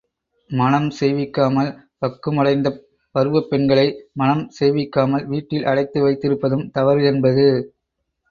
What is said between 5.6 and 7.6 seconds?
அடைத்து வைத்திருப்பதும் தவறு என்பது.